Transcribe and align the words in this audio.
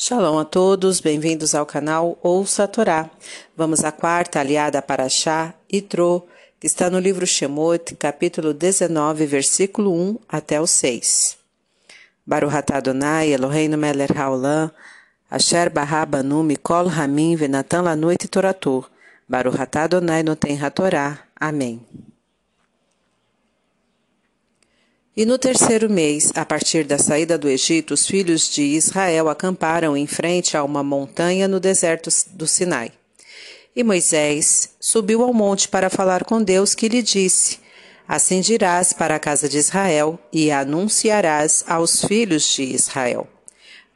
Shalom 0.00 0.38
a 0.38 0.44
todos, 0.44 1.00
bem-vindos 1.00 1.56
ao 1.56 1.66
canal 1.66 2.16
Ouça 2.22 2.62
a 2.62 2.68
Torá. 2.68 3.10
Vamos 3.56 3.82
à 3.82 3.90
quarta 3.90 4.38
aliada 4.38 4.80
para 4.80 5.08
Chá, 5.08 5.52
Itro, 5.68 6.24
que 6.60 6.68
está 6.68 6.88
no 6.88 7.00
livro 7.00 7.26
Shemot, 7.26 7.96
capítulo 7.96 8.54
19, 8.54 9.26
versículo 9.26 9.92
1 9.92 10.18
até 10.28 10.60
o 10.60 10.68
6. 10.68 11.36
Baruch 12.24 12.54
Adonai, 12.72 13.32
Eloheinu 13.32 13.76
melech 13.76 14.16
haolam, 14.16 14.70
asher 15.28 15.68
barra 15.68 16.06
banu 16.06 16.44
mikol 16.44 16.86
ramin 16.86 17.34
venatan 17.34 17.82
lanu 17.82 18.12
et 18.12 18.24
torator. 18.30 18.88
Baruch 19.28 19.58
Adonai 19.76 20.22
noten 20.22 20.62
hatorá. 20.62 21.18
Amém. 21.34 21.84
E 25.18 25.26
no 25.26 25.36
terceiro 25.36 25.90
mês, 25.90 26.30
a 26.36 26.44
partir 26.44 26.84
da 26.84 26.96
saída 26.96 27.36
do 27.36 27.48
Egito, 27.48 27.92
os 27.92 28.06
filhos 28.06 28.48
de 28.48 28.62
Israel 28.62 29.28
acamparam 29.28 29.96
em 29.96 30.06
frente 30.06 30.56
a 30.56 30.62
uma 30.62 30.80
montanha 30.80 31.48
no 31.48 31.58
deserto 31.58 32.08
do 32.34 32.46
Sinai. 32.46 32.92
E 33.74 33.82
Moisés 33.82 34.76
subiu 34.78 35.24
ao 35.24 35.34
monte 35.34 35.66
para 35.66 35.90
falar 35.90 36.22
com 36.22 36.40
Deus, 36.40 36.72
que 36.72 36.88
lhe 36.88 37.02
disse: 37.02 37.58
Assim 38.06 38.40
dirás 38.40 38.92
para 38.92 39.16
a 39.16 39.18
casa 39.18 39.48
de 39.48 39.58
Israel 39.58 40.20
e 40.32 40.52
anunciarás 40.52 41.64
aos 41.66 42.04
filhos 42.04 42.54
de 42.54 42.62
Israel. 42.62 43.26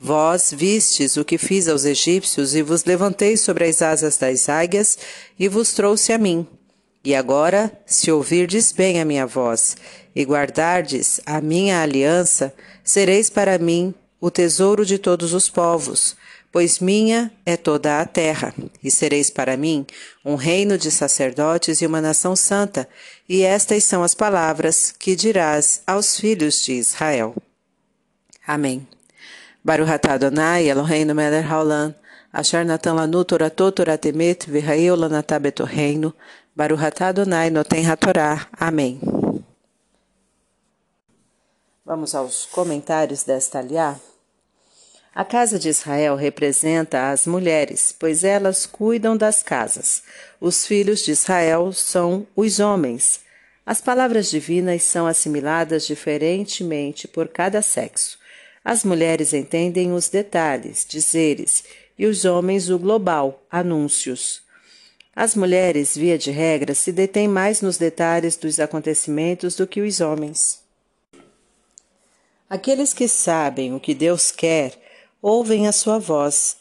Vós 0.01 0.53
vistes 0.53 1.17
o 1.17 1.25
que 1.25 1.39
fiz 1.39 1.69
aos 1.69 1.85
egípcios 1.85 2.53
e 2.57 2.63
vos 2.63 2.85
levantei 2.85 3.37
sobre 3.37 3.69
as 3.69 3.81
asas 3.81 4.17
das 4.17 4.49
águias 4.49 4.99
e 5.39 5.47
vos 5.47 5.73
trouxe 5.73 6.13
a 6.13 6.19
mim. 6.19 6.49
E 7.05 7.15
agora, 7.15 7.73
se 7.85 8.13
ouvirdes 8.13 8.71
bem 8.71 9.01
a 9.01 9.05
minha 9.05 9.27
voz 9.27 9.77
e 10.15 10.25
guardardes 10.25 11.21
a 11.27 11.41
minha 11.41 11.83
aliança, 11.83 12.55
sereis 12.85 13.29
para 13.29 13.59
mim 13.59 13.93
o 14.21 14.31
tesouro 14.31 14.87
de 14.87 14.99
todos 14.99 15.35
os 15.35 15.49
povos, 15.49 16.17
pois 16.53 16.79
minha 16.79 17.33
é 17.45 17.57
toda 17.57 18.01
a 18.01 18.07
terra, 18.07 18.55
e 18.85 18.89
sereis 18.91 19.31
para 19.31 19.57
mim 19.57 19.85
um 20.25 20.37
reino 20.37 20.79
de 20.79 20.93
sacerdotes 20.93 21.81
e 21.81 21.87
uma 21.87 22.01
nação 22.01 22.37
santa, 22.37 22.89
e 23.29 23.43
estas 23.43 23.83
são 23.83 24.05
as 24.05 24.15
palavras 24.15 24.93
que 24.97 25.17
dirás 25.17 25.83
aos 25.85 26.21
filhos 26.21 26.63
de 26.63 26.75
Israel. 26.75 27.35
Amém. 28.47 28.87
Baruch 29.65 29.91
atah 29.91 30.15
Adonai 30.15 30.69
Eloheinu 30.69 31.15
melech 31.15 31.49
haolam, 31.49 31.95
asher 32.33 32.65
natan 32.65 32.95
lanu 32.95 33.25
toratot 33.25 33.73
toratemet 33.73 34.47
v'ha'eu 34.47 34.97
betorreino, 35.41 36.15
Baruch 36.55 36.85
atah 36.85 37.09
Adonai 37.09 37.49
noten 37.49 37.87
hatorá. 37.87 38.47
Amém. 38.53 39.01
Vamos 41.83 42.15
aos 42.15 42.45
comentários 42.45 43.23
desta 43.23 43.59
aliá. 43.59 43.99
A 45.15 45.25
casa 45.25 45.59
de 45.59 45.71
Israel 45.71 46.15
representa 46.15 47.11
as 47.11 47.27
mulheres, 47.27 47.95
pois 47.99 48.23
elas 48.23 48.67
cuidam 48.67 49.17
das 49.17 49.43
casas. 49.43 50.03
Os 50.39 50.67
filhos 50.67 51.01
de 51.01 51.13
Israel 51.13 51.73
são 51.73 52.27
os 52.37 52.61
homens. 52.61 53.21
As 53.65 53.81
palavras 53.81 54.31
divinas 54.31 54.83
são 54.83 55.07
assimiladas 55.07 55.87
diferentemente 55.87 57.09
por 57.09 57.29
cada 57.29 57.63
sexo. 57.63 58.19
As 58.63 58.85
mulheres 58.85 59.33
entendem 59.33 59.93
os 59.93 60.11
detalhes, 60.11 60.85
dizeres, 60.87 61.65
e 61.99 62.07
os 62.07 62.27
homens 62.27 62.69
o 62.69 62.79
global, 62.79 63.43
anúncios. 63.51 64.43
As 65.15 65.35
mulheres, 65.35 65.95
via 65.95 66.17
de 66.17 66.31
regra, 66.31 66.75
se 66.75 66.91
detêm 66.91 67.29
mais 67.29 67.61
nos 67.61 67.77
detalhes 67.77 68.35
dos 68.35 68.59
acontecimentos 68.59 69.55
do 69.55 69.67
que 69.67 69.83
os 69.83 70.01
homens. 70.01 70.63
Aqueles 72.49 72.95
que 72.95 73.07
sabem 73.07 73.75
o 73.75 73.81
que 73.81 73.95
Deus 73.95 74.31
quer 74.31 74.73
ouvem 75.21 75.69
a 75.69 75.73
sua 75.73 75.99
voz 75.99 76.57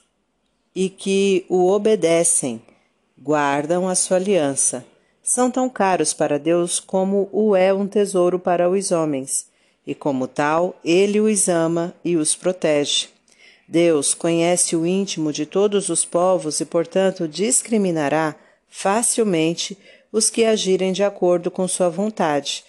e 0.75 0.89
que 0.89 1.45
o 1.47 1.69
obedecem, 1.69 2.61
guardam 3.17 3.87
a 3.87 3.95
sua 3.95 4.17
aliança. 4.17 4.85
São 5.23 5.49
tão 5.49 5.69
caros 5.69 6.13
para 6.13 6.37
Deus 6.37 6.79
como 6.79 7.29
o 7.31 7.55
é 7.55 7.73
um 7.73 7.87
tesouro 7.87 8.37
para 8.37 8.69
os 8.69 8.91
homens, 8.91 9.47
e 9.85 9.95
como 9.95 10.27
tal, 10.27 10.77
ele 10.83 11.19
os 11.19 11.47
ama 11.47 11.93
e 12.03 12.17
os 12.17 12.35
protege. 12.35 13.07
Deus 13.67 14.13
conhece 14.13 14.75
o 14.75 14.85
íntimo 14.85 15.31
de 15.31 15.45
todos 15.45 15.87
os 15.89 16.03
povos 16.03 16.59
e, 16.59 16.65
portanto, 16.65 17.27
discriminará 17.27 18.35
facilmente 18.71 19.77
os 20.11 20.29
que 20.29 20.45
agirem 20.45 20.91
de 20.91 21.03
acordo 21.03 21.51
com 21.51 21.67
sua 21.67 21.89
vontade. 21.89 22.63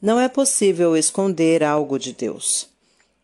Não 0.00 0.18
é 0.18 0.28
possível 0.28 0.96
esconder 0.96 1.62
algo 1.62 1.98
de 1.98 2.12
Deus. 2.12 2.68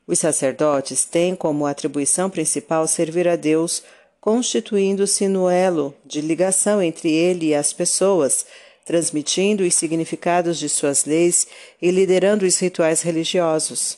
Os 0.07 0.19
sacerdotes 0.19 1.05
têm 1.05 1.35
como 1.35 1.65
atribuição 1.65 2.29
principal 2.29 2.87
servir 2.87 3.27
a 3.27 3.37
Deus, 3.37 3.83
constituindo-se 4.21 5.29
no 5.29 5.49
elo 5.49 5.95
de 6.05 6.21
ligação 6.21 6.83
entre 6.83 7.11
ele 7.11 7.47
e 7.47 7.55
as 7.55 7.73
pessoas, 7.73 8.45
transmitindo 8.85 9.63
os 9.65 9.75
significados 9.75 10.59
de 10.59 10.69
suas 10.69 11.05
leis 11.05 11.47
e 11.81 11.91
liderando 11.91 12.45
os 12.45 12.59
rituais 12.59 13.01
religiosos. 13.01 13.97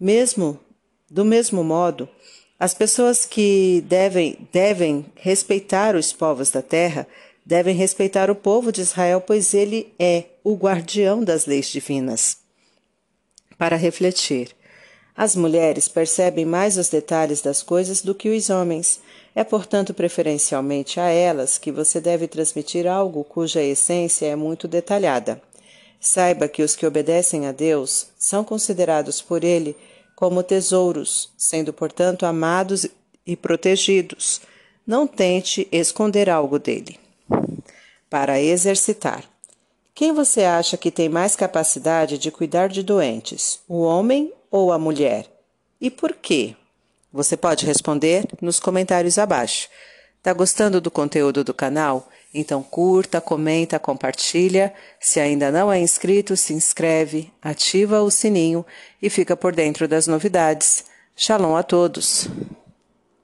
Mesmo 0.00 0.58
do 1.10 1.24
mesmo 1.24 1.62
modo, 1.62 2.08
as 2.58 2.72
pessoas 2.72 3.26
que 3.26 3.84
devem, 3.86 4.48
devem 4.50 5.04
respeitar 5.16 5.94
os 5.94 6.12
povos 6.12 6.50
da 6.50 6.62
terra 6.62 7.06
devem 7.44 7.74
respeitar 7.74 8.30
o 8.30 8.34
povo 8.34 8.70
de 8.70 8.80
Israel, 8.80 9.20
pois 9.20 9.52
ele 9.52 9.92
é 9.98 10.24
o 10.44 10.54
guardião 10.54 11.22
das 11.22 11.46
leis 11.46 11.66
divinas. 11.66 12.38
Para 13.58 13.76
refletir, 13.76 14.54
as 15.14 15.36
mulheres 15.36 15.88
percebem 15.88 16.44
mais 16.44 16.78
os 16.78 16.88
detalhes 16.88 17.42
das 17.42 17.62
coisas 17.62 18.02
do 18.02 18.14
que 18.14 18.28
os 18.30 18.48
homens. 18.48 19.00
É, 19.34 19.44
portanto, 19.44 19.94
preferencialmente 19.94 20.98
a 20.98 21.08
elas 21.08 21.58
que 21.58 21.72
você 21.72 22.00
deve 22.00 22.26
transmitir 22.26 22.86
algo 22.86 23.24
cuja 23.24 23.62
essência 23.62 24.26
é 24.26 24.36
muito 24.36 24.66
detalhada. 24.66 25.40
Saiba 26.00 26.48
que 26.48 26.62
os 26.62 26.74
que 26.74 26.86
obedecem 26.86 27.46
a 27.46 27.52
Deus 27.52 28.08
são 28.18 28.42
considerados 28.42 29.22
por 29.22 29.44
Ele 29.44 29.76
como 30.16 30.42
tesouros, 30.42 31.30
sendo, 31.36 31.72
portanto, 31.72 32.26
amados 32.26 32.86
e 33.26 33.36
protegidos. 33.36 34.40
Não 34.86 35.06
tente 35.06 35.68
esconder 35.70 36.28
algo 36.28 36.58
dele 36.58 37.01
para 38.12 38.38
exercitar. 38.38 39.24
Quem 39.94 40.12
você 40.12 40.42
acha 40.42 40.76
que 40.76 40.90
tem 40.90 41.08
mais 41.08 41.34
capacidade 41.34 42.18
de 42.18 42.30
cuidar 42.30 42.68
de 42.68 42.82
doentes, 42.82 43.60
o 43.66 43.80
homem 43.80 44.30
ou 44.50 44.70
a 44.70 44.78
mulher? 44.78 45.24
E 45.80 45.90
por 45.90 46.12
quê? 46.12 46.54
Você 47.10 47.38
pode 47.38 47.64
responder 47.64 48.26
nos 48.42 48.60
comentários 48.60 49.16
abaixo. 49.16 49.66
Tá 50.22 50.30
gostando 50.34 50.78
do 50.78 50.90
conteúdo 50.90 51.42
do 51.42 51.54
canal? 51.54 52.06
Então 52.34 52.62
curta, 52.62 53.18
comenta, 53.18 53.78
compartilha. 53.78 54.74
Se 55.00 55.18
ainda 55.18 55.50
não 55.50 55.72
é 55.72 55.80
inscrito, 55.80 56.36
se 56.36 56.52
inscreve, 56.52 57.32
ativa 57.40 58.02
o 58.02 58.10
sininho 58.10 58.62
e 59.00 59.08
fica 59.08 59.34
por 59.34 59.54
dentro 59.54 59.88
das 59.88 60.06
novidades. 60.06 60.84
Shalom 61.16 61.56
a 61.56 61.62
todos! 61.62 62.28